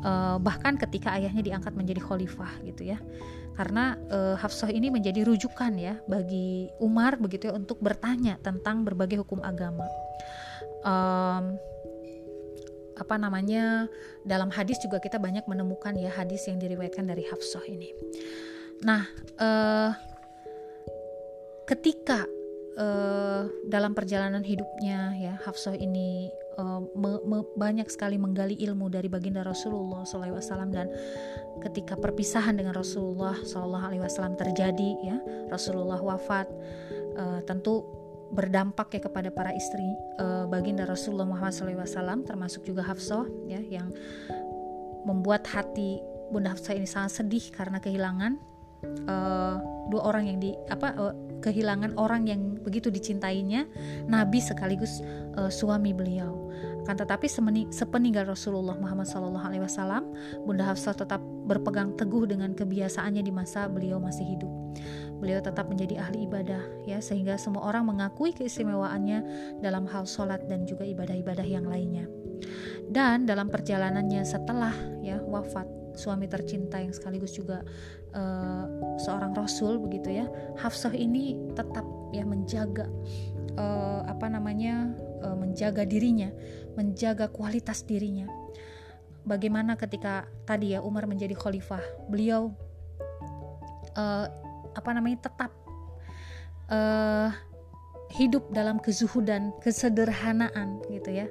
uh, 0.06 0.36
bahkan 0.38 0.78
ketika 0.78 1.18
ayahnya 1.18 1.42
diangkat 1.42 1.74
menjadi 1.74 1.98
khalifah 1.98 2.62
gitu 2.62 2.94
ya. 2.94 2.98
Karena 3.58 3.98
uh, 4.12 4.36
Hafsah 4.38 4.70
ini 4.70 4.92
menjadi 4.92 5.26
rujukan 5.26 5.72
ya 5.74 5.98
bagi 6.06 6.70
Umar 6.78 7.18
begitu 7.18 7.50
ya 7.50 7.56
untuk 7.56 7.82
bertanya 7.82 8.38
tentang 8.40 8.86
berbagai 8.86 9.26
hukum 9.26 9.42
agama. 9.42 9.88
Um, 10.86 11.58
apa 12.96 13.20
namanya 13.20 13.90
dalam 14.24 14.48
hadis 14.48 14.80
juga 14.80 15.02
kita 15.02 15.20
banyak 15.20 15.44
menemukan 15.44 15.92
ya 15.98 16.08
hadis 16.14 16.48
yang 16.48 16.56
diriwayatkan 16.62 17.04
dari 17.04 17.26
Hafsah 17.26 17.64
ini. 17.66 17.92
Nah 18.86 19.04
uh, 19.42 19.90
ketika 21.66 22.28
dalam 23.72 23.96
perjalanan 23.96 24.44
hidupnya 24.44 25.16
ya 25.16 25.40
Hafsah 25.48 25.72
ini 25.80 26.28
uh, 26.58 26.80
me, 26.96 27.20
me, 27.24 27.38
banyak 27.54 27.86
sekali 27.88 28.16
menggali 28.16 28.56
ilmu 28.56 28.88
dari 28.88 29.06
baginda 29.06 29.44
Rasulullah 29.44 30.02
SAW 30.04 30.40
dan 30.72 30.90
ketika 31.62 31.96
perpisahan 31.96 32.56
dengan 32.56 32.76
Rasulullah 32.76 33.36
SAW 33.44 34.36
terjadi 34.36 34.90
ya 35.04 35.16
Rasulullah 35.48 36.00
wafat 36.00 36.48
uh, 37.16 37.40
tentu 37.44 37.84
berdampak 38.34 38.98
ya 38.98 39.00
kepada 39.06 39.30
para 39.30 39.54
istri 39.54 39.86
uh, 40.18 40.50
baginda 40.50 40.82
Rasulullah 40.82 41.28
Muhammad 41.28 41.54
SAW 41.54 42.26
termasuk 42.26 42.66
juga 42.66 42.82
Hafsah 42.82 43.24
ya 43.46 43.62
yang 43.62 43.94
membuat 45.06 45.46
hati 45.46 46.02
Bunda 46.34 46.50
Hafsah 46.50 46.74
ini 46.74 46.90
sangat 46.90 47.22
sedih 47.22 47.54
karena 47.54 47.78
kehilangan 47.78 48.34
uh, 49.06 49.56
dua 49.86 50.02
orang 50.02 50.26
yang 50.26 50.38
di 50.42 50.50
apa 50.66 50.90
uh, 50.98 51.14
kehilangan 51.44 51.96
orang 52.00 52.28
yang 52.28 52.40
begitu 52.60 52.88
dicintainya 52.88 53.68
nabi 54.08 54.40
sekaligus 54.40 55.02
uh, 55.36 55.50
suami 55.52 55.92
beliau 55.92 56.46
akan 56.86 57.02
tetapi 57.02 57.26
sepeninggal 57.74 58.30
Rasulullah 58.30 58.78
Muhammad 58.78 59.10
SAW, 59.10 60.06
Bunda 60.46 60.70
Hafsah 60.70 60.94
tetap 60.94 61.18
berpegang 61.18 61.98
teguh 61.98 62.30
dengan 62.30 62.54
kebiasaannya 62.54 63.26
di 63.26 63.34
masa 63.34 63.66
beliau 63.66 63.98
masih 63.98 64.22
hidup. 64.22 64.46
Beliau 65.18 65.42
tetap 65.42 65.66
menjadi 65.66 65.98
ahli 65.98 66.30
ibadah, 66.30 66.62
ya 66.86 67.02
sehingga 67.02 67.42
semua 67.42 67.66
orang 67.66 67.90
mengakui 67.90 68.30
keistimewaannya 68.38 69.18
dalam 69.66 69.82
hal 69.90 70.06
sholat 70.06 70.46
dan 70.46 70.62
juga 70.62 70.86
ibadah-ibadah 70.86 71.42
yang 71.42 71.66
lainnya. 71.66 72.06
Dan 72.86 73.26
dalam 73.26 73.50
perjalanannya 73.50 74.22
setelah 74.22 74.70
ya 75.02 75.18
wafat 75.26 75.66
suami 75.98 76.30
tercinta 76.30 76.78
yang 76.78 76.94
sekaligus 76.94 77.34
juga 77.34 77.66
uh, 78.16 78.64
seorang 78.96 79.36
rasul 79.36 79.76
begitu 79.78 80.24
ya, 80.24 80.26
Hafsah 80.56 80.96
ini 80.96 81.36
tetap 81.52 81.84
ya 82.10 82.24
menjaga 82.24 82.88
uh, 83.60 84.08
apa 84.08 84.26
namanya 84.32 84.96
uh, 85.20 85.36
menjaga 85.36 85.84
dirinya 85.84 86.32
menjaga 86.76 87.26
kualitas 87.32 87.82
dirinya. 87.82 88.28
Bagaimana 89.26 89.74
ketika 89.74 90.28
tadi 90.46 90.76
ya 90.76 90.84
Umar 90.84 91.08
menjadi 91.10 91.34
khalifah, 91.34 91.82
beliau 92.06 92.54
uh, 93.98 94.26
apa 94.76 94.90
namanya 94.94 95.26
tetap 95.26 95.50
uh, 96.70 97.34
hidup 98.14 98.46
dalam 98.54 98.78
kezuhudan, 98.78 99.50
kesederhanaan 99.64 100.78
gitu 100.92 101.10
ya. 101.10 101.26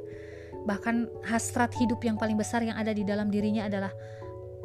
Bahkan 0.65 1.23
hasrat 1.23 1.71
hidup 1.77 2.03
yang 2.03 2.19
paling 2.19 2.35
besar 2.35 2.65
yang 2.65 2.75
ada 2.75 2.91
di 2.91 3.07
dalam 3.07 3.31
dirinya 3.31 3.69
adalah 3.69 3.93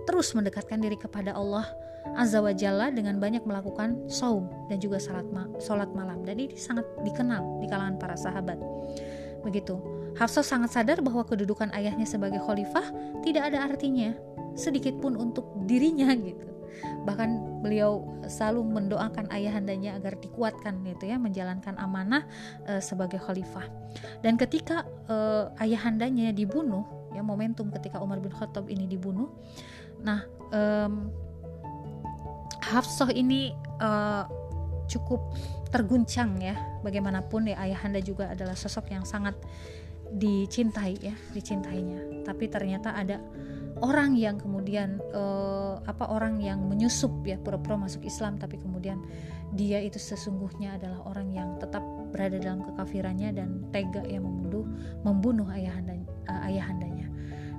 terus 0.08 0.32
mendekatkan 0.34 0.80
diri 0.80 0.98
kepada 0.98 1.36
Allah 1.36 1.70
Azza 2.16 2.42
wa 2.42 2.52
dengan 2.90 3.20
banyak 3.20 3.44
melakukan 3.46 4.08
saum 4.10 4.50
dan 4.68 4.82
juga 4.82 4.98
salat, 4.98 5.26
ma 5.30 5.46
malam 5.94 6.24
dan 6.26 6.36
ini 6.40 6.56
sangat 6.56 6.84
dikenal 7.06 7.60
di 7.62 7.66
kalangan 7.70 7.96
para 8.00 8.16
sahabat. 8.16 8.58
Begitu. 9.46 9.78
Hafsah 10.18 10.42
sangat 10.42 10.74
sadar 10.74 10.98
bahwa 11.00 11.22
kedudukan 11.22 11.70
ayahnya 11.70 12.04
sebagai 12.04 12.42
khalifah 12.42 12.82
tidak 13.22 13.54
ada 13.54 13.62
artinya 13.62 14.10
sedikit 14.58 14.98
pun 14.98 15.14
untuk 15.14 15.46
dirinya 15.70 16.10
gitu 16.28 16.50
bahkan 17.04 17.40
beliau 17.60 18.04
selalu 18.28 18.64
mendoakan 18.64 19.28
ayahandanya 19.32 19.96
agar 19.96 20.16
dikuatkan 20.20 20.80
gitu 20.84 21.08
ya 21.08 21.16
menjalankan 21.16 21.76
amanah 21.76 22.24
e, 22.68 22.80
sebagai 22.80 23.20
khalifah 23.20 23.66
dan 24.24 24.36
ketika 24.36 24.84
e, 25.08 25.16
ayahandanya 25.60 26.32
dibunuh 26.32 26.84
ya 27.12 27.24
momentum 27.24 27.68
ketika 27.74 28.00
Umar 28.00 28.20
bin 28.22 28.32
Khattab 28.32 28.68
ini 28.68 28.88
dibunuh 28.88 29.28
nah 30.00 30.24
Hafsah 32.70 33.10
ini 33.10 33.50
e, 33.82 33.90
cukup 34.90 35.34
terguncang 35.70 36.38
ya 36.42 36.58
bagaimanapun 36.82 37.50
ya 37.50 37.56
ayahanda 37.62 38.02
juga 38.02 38.34
adalah 38.34 38.58
sosok 38.58 38.90
yang 38.90 39.06
sangat 39.06 39.38
dicintai 40.10 40.98
ya 40.98 41.14
dicintainya 41.30 42.26
tapi 42.26 42.50
ternyata 42.50 42.90
ada 42.98 43.22
orang 43.78 44.18
yang 44.18 44.36
kemudian 44.36 44.98
uh, 45.14 45.78
apa 45.86 46.10
orang 46.10 46.42
yang 46.42 46.60
menyusup 46.66 47.22
ya 47.22 47.38
pura-pura 47.38 47.78
masuk 47.78 48.04
Islam 48.04 48.36
tapi 48.36 48.58
kemudian 48.58 49.00
dia 49.54 49.78
itu 49.78 49.96
sesungguhnya 50.02 50.76
adalah 50.76 51.06
orang 51.06 51.30
yang 51.30 51.48
tetap 51.62 51.82
berada 52.10 52.42
dalam 52.42 52.66
kekafirannya 52.66 53.30
dan 53.34 53.48
tega 53.70 54.02
yang 54.04 54.26
membunuh 54.26 54.66
membunuh 55.06 55.48
ayahanda 55.50 55.94
uh, 56.26 56.46
ayahandanya. 56.46 57.06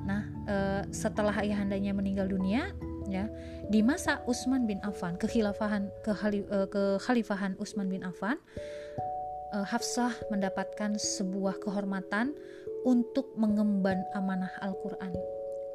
Nah, 0.01 0.21
uh, 0.47 0.81
setelah 0.91 1.35
ayahandanya 1.35 1.91
meninggal 1.95 2.31
dunia 2.31 2.71
ya 3.11 3.27
di 3.67 3.83
masa 3.83 4.23
Utsman 4.25 4.63
bin 4.63 4.79
Affan 4.81 5.19
kekhilafahan 5.19 5.91
uh, 6.07 6.67
kekhalifahan 6.71 7.59
Utsman 7.59 7.91
bin 7.91 8.07
Affan 8.07 8.39
uh, 9.51 9.67
Hafsah 9.67 10.15
mendapatkan 10.31 10.95
sebuah 10.95 11.59
kehormatan 11.59 12.31
untuk 12.87 13.35
mengemban 13.37 14.01
amanah 14.15 14.49
Al-Qur'an 14.63 15.13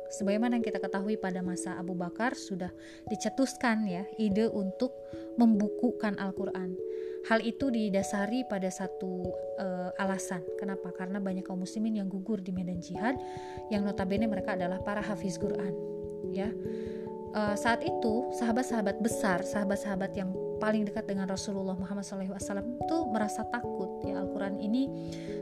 Sebagaimana 0.07 0.59
yang 0.59 0.67
kita 0.67 0.79
ketahui 0.79 1.19
pada 1.19 1.43
masa 1.43 1.75
Abu 1.75 1.99
Bakar 1.99 2.39
sudah 2.39 2.71
dicetuskan 3.11 3.91
ya 3.91 4.07
ide 4.23 4.47
untuk 4.47 4.95
membukukan 5.35 6.19
Al-Qur'an. 6.19 6.79
Hal 7.27 7.43
itu 7.43 7.75
didasari 7.75 8.47
pada 8.47 8.71
satu 8.71 9.27
uh, 9.59 9.91
alasan. 9.99 10.47
Kenapa? 10.63 10.95
Karena 10.95 11.19
banyak 11.19 11.43
kaum 11.43 11.67
muslimin 11.67 11.99
yang 11.99 12.07
gugur 12.07 12.39
di 12.39 12.55
medan 12.55 12.79
jihad 12.79 13.19
yang 13.67 13.83
notabene 13.83 14.31
mereka 14.31 14.55
adalah 14.55 14.79
para 14.79 15.03
hafiz 15.03 15.35
Quran, 15.35 15.75
ya. 16.31 16.47
Uh, 17.37 17.53
saat 17.53 17.85
itu 17.85 18.33
sahabat-sahabat 18.33 18.97
besar, 19.05 19.45
sahabat-sahabat 19.45 20.17
yang 20.17 20.33
paling 20.57 20.89
dekat 20.89 21.05
dengan 21.05 21.29
Rasulullah 21.29 21.77
Muhammad 21.77 22.01
SAW 22.01 22.65
itu 22.65 22.99
merasa 23.13 23.45
takut 23.53 24.01
ya 24.09 24.25
Al-Quran 24.25 24.57
ini 24.57 24.89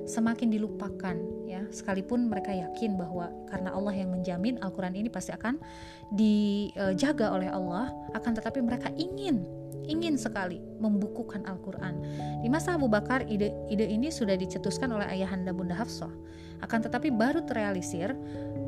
semakin 0.03 0.51
dilupakan 0.51 1.15
ya. 1.47 1.63
Sekalipun 1.71 2.27
mereka 2.27 2.51
yakin 2.51 2.99
bahwa 2.99 3.31
karena 3.47 3.71
Allah 3.71 3.95
yang 3.95 4.11
menjamin 4.11 4.59
Al-Quran 4.59 4.99
ini 4.99 5.07
pasti 5.07 5.31
akan 5.31 5.63
dijaga 6.11 7.31
oleh 7.31 7.47
Allah 7.47 7.95
akan 8.19 8.43
tetapi 8.43 8.59
mereka 8.59 8.91
ingin 8.99 9.47
ingin 9.87 10.19
sekali 10.19 10.59
membukukan 10.83 11.47
Al-Quran. 11.47 12.03
Di 12.43 12.49
masa 12.51 12.75
Abu 12.75 12.91
Bakar 12.91 13.23
ide, 13.31 13.55
ide 13.71 13.87
ini 13.87 14.11
sudah 14.11 14.35
dicetuskan 14.35 14.91
oleh 14.91 15.07
ayahanda 15.07 15.55
Bunda 15.55 15.79
Hafsah. 15.79 16.11
Akan 16.59 16.83
tetapi 16.83 17.15
baru 17.15 17.45
terrealisir 17.47 18.17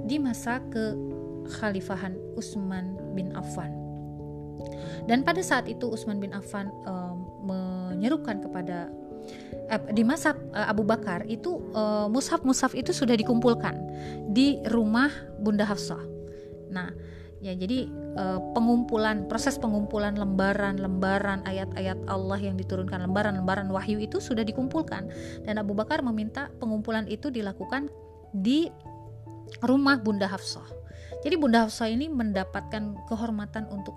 di 0.07 0.21
masa 0.21 0.61
kekhalifahan 0.71 2.15
Utsman 2.37 3.06
bin 3.17 3.33
Affan 3.33 3.87
dan 5.07 5.23
pada 5.23 5.41
saat 5.41 5.71
itu 5.71 5.87
Utsman 5.87 6.19
bin 6.19 6.35
Affan 6.35 6.69
um, 6.85 7.17
menyerukan 7.47 8.43
kepada 8.43 8.91
uh, 9.71 9.83
di 9.95 10.03
masa 10.03 10.35
uh, 10.55 10.67
Abu 10.67 10.83
Bakar 10.83 11.25
itu 11.31 11.63
uh, 11.73 12.11
mushaf-mushaf 12.11 12.75
itu 12.75 12.91
sudah 12.91 13.15
dikumpulkan 13.15 13.75
di 14.35 14.59
rumah 14.71 15.09
Bunda 15.39 15.63
Hafsah. 15.63 16.03
Nah, 16.75 16.91
ya 17.39 17.55
jadi 17.55 17.87
uh, 18.19 18.43
pengumpulan 18.51 19.31
proses 19.31 19.55
pengumpulan 19.63 20.19
lembaran-lembaran 20.19 21.47
ayat-ayat 21.47 22.03
Allah 22.11 22.43
yang 22.43 22.59
diturunkan 22.59 23.07
lembaran-lembaran 23.07 23.71
wahyu 23.71 24.03
itu 24.03 24.19
sudah 24.19 24.43
dikumpulkan 24.43 25.07
dan 25.47 25.55
Abu 25.63 25.79
Bakar 25.79 26.03
meminta 26.03 26.51
pengumpulan 26.59 27.07
itu 27.07 27.31
dilakukan 27.31 27.87
di 28.35 28.67
rumah 29.63 30.03
Bunda 30.03 30.27
Hafsah. 30.27 30.86
Jadi 31.25 31.35
Bunda 31.41 31.65
Hafsah 31.67 31.89
ini 31.89 32.11
mendapatkan 32.11 33.07
kehormatan 33.09 33.69
untuk 33.73 33.97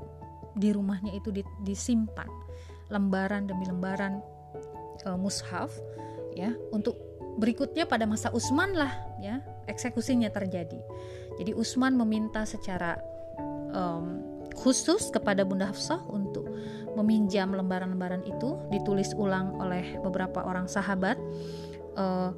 di 0.59 0.75
rumahnya 0.75 1.15
itu 1.15 1.31
disimpan 1.63 2.27
lembaran 2.89 3.45
demi 3.45 3.69
lembaran 3.69 4.19
uh, 5.05 5.15
mushaf 5.15 5.71
ya 6.33 6.51
untuk 6.73 6.97
berikutnya 7.39 7.85
pada 7.87 8.03
masa 8.03 8.33
Utsman 8.33 8.75
lah 8.75 8.91
ya 9.21 9.39
eksekusinya 9.69 10.27
terjadi. 10.33 10.81
Jadi 11.39 11.55
Utsman 11.55 11.95
meminta 11.95 12.43
secara 12.43 12.99
um, 13.71 14.19
khusus 14.59 15.07
kepada 15.13 15.47
Bunda 15.47 15.71
Hafsah 15.71 16.03
untuk 16.09 16.49
meminjam 16.97 17.53
lembaran-lembaran 17.55 18.25
itu 18.27 18.59
ditulis 18.73 19.15
ulang 19.15 19.55
oleh 19.61 20.01
beberapa 20.03 20.43
orang 20.43 20.67
sahabat 20.67 21.15
uh, 21.95 22.33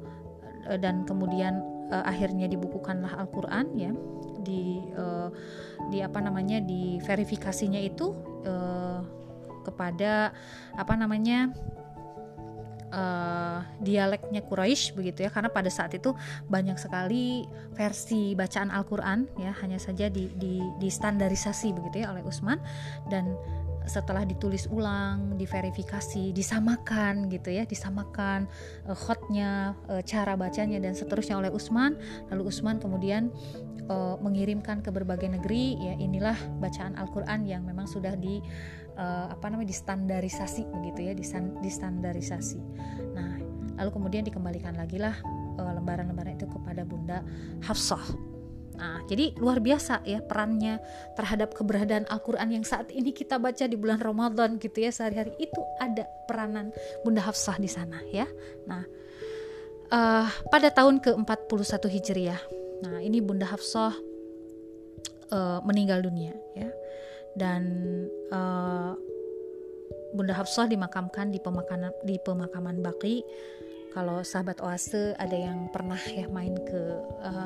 dan 0.78 1.02
kemudian 1.02 1.58
uh, 1.90 2.04
akhirnya 2.06 2.46
dibukukanlah 2.46 3.18
Al-Qur'an 3.18 3.74
ya 3.74 3.90
di 4.42 4.82
uh, 4.98 5.30
di 5.88 6.02
apa 6.02 6.18
namanya 6.18 6.58
di 6.62 6.98
verifikasinya 7.02 7.80
itu 7.80 8.12
uh, 8.46 9.00
kepada 9.62 10.34
apa 10.74 10.94
namanya 10.98 11.54
uh, 12.92 13.64
dialeknya 13.80 14.44
Quraisy 14.44 14.94
begitu 14.94 15.24
ya. 15.26 15.30
Karena 15.32 15.48
pada 15.48 15.70
saat 15.72 15.96
itu 15.96 16.12
banyak 16.46 16.76
sekali 16.76 17.48
versi 17.72 18.36
bacaan 18.36 18.68
Al-Qur'an 18.68 19.26
ya. 19.40 19.54
Hanya 19.64 19.80
saja 19.80 20.12
di, 20.12 20.28
di, 20.36 20.60
di 20.78 20.88
standarisasi 20.90 21.72
begitu 21.72 22.04
ya 22.04 22.12
oleh 22.12 22.22
Utsman. 22.22 22.60
Dan 23.08 23.34
setelah 23.86 24.22
ditulis 24.26 24.68
ulang, 24.70 25.34
diverifikasi, 25.36 26.30
disamakan 26.30 27.28
gitu 27.28 27.50
ya, 27.50 27.66
disamakan 27.66 28.46
uh, 28.86 28.96
khotnya, 28.96 29.76
uh, 29.90 30.02
cara 30.02 30.34
bacanya 30.38 30.78
dan 30.78 30.94
seterusnya 30.94 31.38
oleh 31.38 31.50
Usman. 31.50 31.98
Lalu 32.30 32.48
Usman 32.50 32.78
kemudian 32.78 33.30
uh, 33.90 34.18
mengirimkan 34.18 34.80
ke 34.80 34.90
berbagai 34.90 35.30
negeri 35.30 35.78
ya 35.78 35.94
inilah 35.98 36.36
bacaan 36.62 36.94
Al-Qur'an 36.98 37.44
yang 37.46 37.62
memang 37.66 37.86
sudah 37.86 38.14
di 38.14 38.42
uh, 38.96 39.30
apa 39.30 39.46
namanya 39.50 39.70
distandarisasi 39.70 40.66
begitu 40.82 41.00
ya, 41.10 41.12
distandarisasi. 41.60 42.60
Nah, 43.14 43.38
lalu 43.78 43.90
kemudian 43.92 44.22
dikembalikan 44.26 44.76
lagi 44.76 45.00
lah 45.00 45.14
lembaran-lembaran 45.52 46.40
itu 46.40 46.48
kepada 46.48 46.80
Bunda 46.80 47.20
Hafsah 47.60 48.31
Nah, 48.82 48.98
jadi 49.06 49.30
luar 49.38 49.62
biasa 49.62 50.02
ya 50.02 50.18
perannya 50.18 50.82
terhadap 51.14 51.54
keberadaan 51.54 52.02
Al-Qur'an 52.10 52.50
yang 52.50 52.66
saat 52.66 52.90
ini 52.90 53.14
kita 53.14 53.38
baca 53.38 53.62
di 53.70 53.78
bulan 53.78 54.02
Ramadan 54.02 54.58
gitu 54.58 54.82
ya 54.82 54.90
sehari-hari 54.90 55.38
itu 55.38 55.62
ada 55.78 56.02
peranan 56.26 56.74
Bunda 57.06 57.22
Hafsah 57.22 57.62
di 57.62 57.70
sana 57.70 58.02
ya. 58.10 58.26
Nah, 58.66 58.82
uh, 59.94 60.26
pada 60.50 60.74
tahun 60.74 60.98
ke-41 60.98 61.78
Hijriah. 61.78 62.42
Nah, 62.82 62.98
ini 62.98 63.22
Bunda 63.22 63.46
Hafsah 63.46 63.94
uh, 65.30 65.62
meninggal 65.62 66.02
dunia 66.02 66.34
ya. 66.58 66.74
Dan 67.38 67.62
uh, 68.34 68.98
Bunda 70.10 70.34
Hafsah 70.34 70.66
dimakamkan 70.66 71.30
di 71.30 71.38
pemakaman 71.38 71.94
di 72.02 72.18
pemakaman 72.18 72.82
Baki. 72.82 73.22
Kalau 73.92 74.24
sahabat 74.24 74.58
Oase 74.64 75.12
ada 75.20 75.36
yang 75.36 75.68
pernah 75.68 76.00
ya 76.08 76.24
main 76.32 76.56
ke 76.64 76.82
uh, 77.22 77.41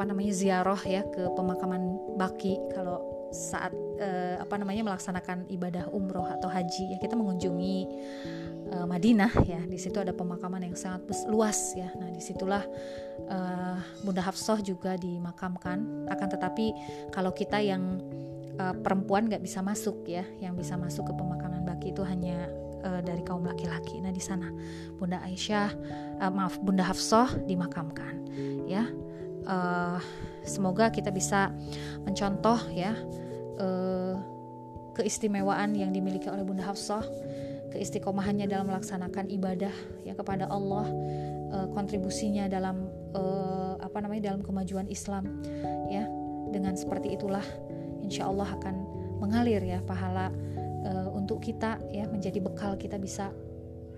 apa 0.00 0.08
namanya 0.08 0.32
ziarah 0.32 0.80
ya 0.88 1.04
ke 1.12 1.28
pemakaman 1.36 2.16
Baki 2.16 2.56
kalau 2.72 3.04
saat 3.36 3.68
uh, 4.00 4.40
apa 4.40 4.56
namanya 4.56 4.88
melaksanakan 4.88 5.44
ibadah 5.52 5.92
umroh 5.92 6.24
atau 6.24 6.48
haji 6.48 6.96
ya 6.96 6.98
kita 7.04 7.20
mengunjungi 7.20 7.84
uh, 8.72 8.88
Madinah 8.88 9.28
ya. 9.44 9.60
Di 9.60 9.76
situ 9.76 10.00
ada 10.00 10.16
pemakaman 10.16 10.64
yang 10.64 10.72
sangat 10.72 11.04
luas 11.28 11.76
ya. 11.76 11.92
Nah 12.00 12.08
di 12.16 12.16
situlah 12.16 12.64
uh, 13.28 13.76
Bunda 14.00 14.24
Hafsah 14.24 14.64
juga 14.64 14.96
dimakamkan. 14.96 16.08
Akan 16.08 16.32
tetapi 16.32 16.72
kalau 17.12 17.36
kita 17.36 17.60
yang 17.60 18.00
uh, 18.56 18.72
perempuan 18.80 19.28
nggak 19.28 19.44
bisa 19.44 19.60
masuk 19.60 20.00
ya 20.08 20.24
yang 20.40 20.56
bisa 20.56 20.80
masuk 20.80 21.04
ke 21.04 21.12
pemakaman 21.12 21.60
Baki 21.60 21.92
itu 21.92 22.00
hanya 22.08 22.48
uh, 22.88 23.04
dari 23.04 23.20
kaum 23.20 23.44
laki-laki. 23.44 24.00
Nah 24.00 24.16
di 24.16 24.24
sana 24.24 24.48
Bunda 24.96 25.20
Aisyah 25.28 25.68
uh, 26.24 26.32
maaf 26.32 26.56
Bunda 26.56 26.88
Hafsah 26.88 27.36
dimakamkan 27.44 28.16
ya 28.64 28.88
uh, 29.46 29.98
semoga 30.42 30.88
kita 30.90 31.12
bisa 31.12 31.52
mencontoh 32.04 32.58
ya 32.72 32.96
uh, 33.60 34.16
keistimewaan 34.96 35.76
yang 35.76 35.94
dimiliki 35.94 36.26
oleh 36.28 36.42
Bunda 36.42 36.66
Hafsah 36.66 37.04
keistiqomahannya 37.70 38.50
dalam 38.50 38.68
melaksanakan 38.68 39.30
ibadah 39.30 39.72
ya 40.02 40.12
kepada 40.18 40.50
Allah 40.50 40.86
uh, 41.54 41.66
kontribusinya 41.70 42.50
dalam 42.50 42.90
uh, 43.14 43.78
apa 43.78 44.02
namanya 44.02 44.34
dalam 44.34 44.42
kemajuan 44.42 44.90
Islam 44.90 45.40
ya. 45.88 46.04
Dengan 46.50 46.74
seperti 46.74 47.14
itulah 47.14 47.46
insya 48.02 48.26
Allah 48.26 48.50
akan 48.58 48.74
mengalir 49.22 49.62
ya 49.62 49.78
pahala 49.86 50.34
uh, 50.82 51.08
untuk 51.14 51.38
kita 51.46 51.78
ya 51.94 52.10
menjadi 52.10 52.42
bekal 52.42 52.74
kita 52.74 52.98
bisa 52.98 53.30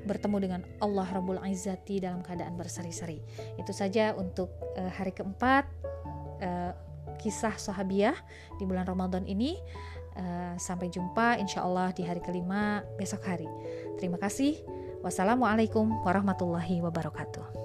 bertemu 0.05 0.37
dengan 0.39 0.61
Allah 0.83 1.07
Rabbul 1.09 1.41
Izzati 1.43 2.03
dalam 2.03 2.21
keadaan 2.21 2.55
berseri-seri. 2.59 3.23
Itu 3.59 3.71
saja 3.75 4.15
untuk 4.17 4.51
uh, 4.77 4.91
hari 4.91 5.15
keempat 5.15 5.65
uh, 6.43 6.73
kisah 7.23 7.55
sahabiah 7.57 8.17
di 8.59 8.65
bulan 8.67 8.87
Ramadan 8.87 9.25
ini. 9.27 9.57
Uh, 10.13 10.53
sampai 10.61 10.93
jumpa 10.93 11.41
insya 11.41 11.65
Allah 11.65 11.89
di 11.97 12.05
hari 12.05 12.21
kelima 12.21 12.85
besok 13.01 13.25
hari. 13.25 13.49
Terima 13.97 14.21
kasih. 14.21 14.61
Wassalamualaikum 15.01 16.05
warahmatullahi 16.05 16.85
wabarakatuh. 16.85 17.62